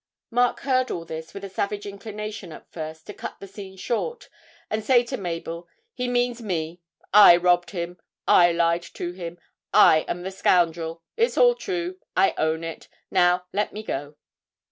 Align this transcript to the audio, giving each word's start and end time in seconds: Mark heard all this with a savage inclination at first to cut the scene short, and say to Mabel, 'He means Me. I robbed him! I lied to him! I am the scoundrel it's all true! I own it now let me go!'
Mark 0.31 0.61
heard 0.61 0.89
all 0.89 1.05
this 1.05 1.31
with 1.31 1.43
a 1.43 1.49
savage 1.49 1.85
inclination 1.85 2.51
at 2.51 2.67
first 2.71 3.05
to 3.05 3.13
cut 3.13 3.35
the 3.39 3.47
scene 3.47 3.77
short, 3.77 4.29
and 4.67 4.83
say 4.83 5.03
to 5.03 5.15
Mabel, 5.15 5.67
'He 5.93 6.07
means 6.07 6.41
Me. 6.41 6.81
I 7.13 7.37
robbed 7.37 7.69
him! 7.69 7.99
I 8.27 8.51
lied 8.51 8.81
to 8.95 9.11
him! 9.11 9.37
I 9.71 9.99
am 10.07 10.23
the 10.23 10.31
scoundrel 10.31 11.03
it's 11.17 11.37
all 11.37 11.53
true! 11.53 11.99
I 12.17 12.33
own 12.39 12.63
it 12.63 12.87
now 13.11 13.45
let 13.53 13.73
me 13.73 13.83
go!' 13.83 14.15